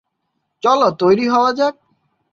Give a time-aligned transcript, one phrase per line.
[0.63, 1.75] চলো, তৈরী হওয়া যাক।